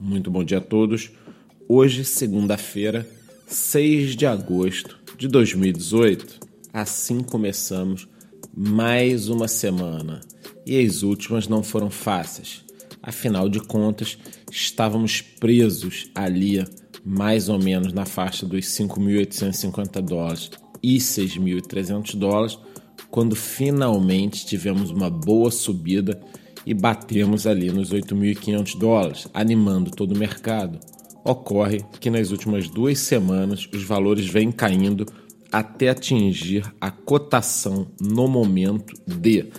[0.00, 1.10] Muito bom dia a todos.
[1.68, 3.06] Hoje, segunda-feira,
[3.46, 6.40] 6 de agosto de 2018.
[6.72, 8.08] Assim começamos
[8.56, 10.20] mais uma semana.
[10.64, 12.64] E as últimas não foram fáceis.
[13.02, 14.16] Afinal de contas,
[14.50, 16.64] estávamos presos ali,
[17.04, 20.50] mais ou menos na faixa dos 5.850 dólares
[20.82, 22.58] e 6.300 dólares,
[23.10, 26.18] quando finalmente tivemos uma boa subida
[26.66, 30.78] e batemos ali nos 8.500 dólares, animando todo o mercado.
[31.24, 35.06] Ocorre que nas últimas duas semanas os valores vêm caindo
[35.52, 39.50] até atingir a cotação no momento de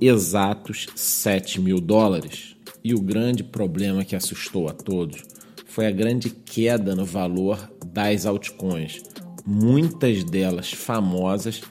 [0.00, 2.56] exatos 7 mil dólares.
[2.84, 5.22] E o grande problema que assustou a todos
[5.66, 9.02] foi a grande queda no valor das altcoins,
[9.44, 11.62] muitas delas famosas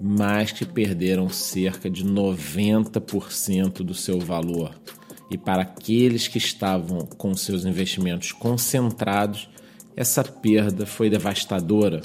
[0.00, 4.74] mas que perderam cerca de 90% do seu valor.
[5.30, 9.48] E para aqueles que estavam com seus investimentos concentrados,
[9.96, 12.02] essa perda foi devastadora.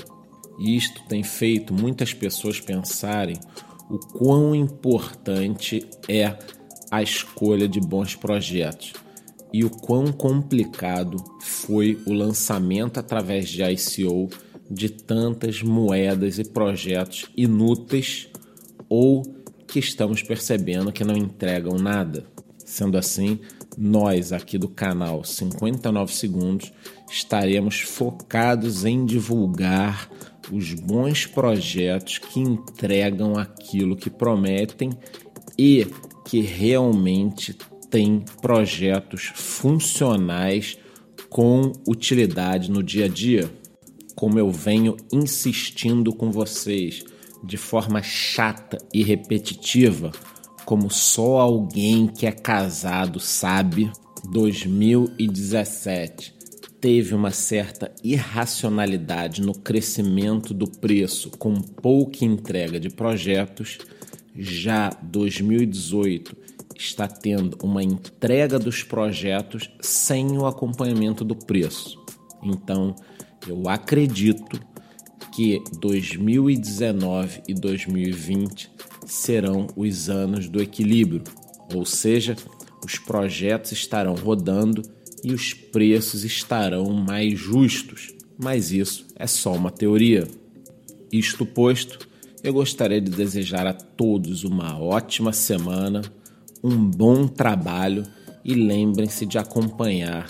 [0.60, 3.38] Isto tem feito muitas pessoas pensarem
[3.90, 6.38] o quão importante é
[6.90, 8.94] a escolha de bons projetos
[9.54, 14.30] e o quão complicado foi o lançamento através de ICO
[14.72, 18.30] de tantas moedas e projetos inúteis
[18.88, 19.24] ou
[19.68, 22.26] que estamos percebendo que não entregam nada.
[22.66, 23.40] Sendo assim,
[23.78, 26.72] nós aqui do canal 59 Segundos
[27.10, 30.10] estaremos focados em divulgar
[30.50, 34.92] os bons projetos que entregam aquilo que prometem
[35.58, 35.86] e
[36.26, 37.54] que realmente
[37.90, 40.78] têm projetos funcionais
[41.30, 43.61] com utilidade no dia a dia
[44.22, 47.04] como eu venho insistindo com vocês
[47.44, 50.12] de forma chata e repetitiva,
[50.64, 53.92] como só alguém que é casado sabe,
[54.30, 56.36] 2017
[56.80, 63.80] teve uma certa irracionalidade no crescimento do preço com pouca entrega de projetos.
[64.36, 66.38] Já 2018
[66.78, 72.00] está tendo uma entrega dos projetos sem o acompanhamento do preço.
[72.44, 72.96] Então,
[73.48, 74.60] eu acredito
[75.32, 78.72] que 2019 e 2020
[79.06, 81.24] serão os anos do equilíbrio,
[81.74, 82.36] ou seja,
[82.84, 84.82] os projetos estarão rodando
[85.24, 90.28] e os preços estarão mais justos, mas isso é só uma teoria.
[91.12, 92.08] Isto posto,
[92.44, 96.02] eu gostaria de desejar a todos uma ótima semana,
[96.64, 98.04] um bom trabalho
[98.44, 100.28] e lembrem-se de acompanhar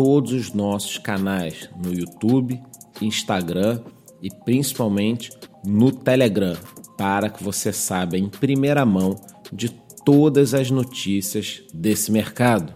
[0.00, 2.58] todos os nossos canais no YouTube,
[3.02, 3.82] Instagram
[4.22, 5.30] e principalmente
[5.62, 6.56] no Telegram,
[6.96, 9.14] para que você saiba em primeira mão
[9.52, 9.68] de
[10.02, 12.72] todas as notícias desse mercado.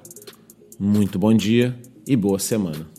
[0.78, 1.74] Muito bom dia
[2.06, 2.93] e boa semana.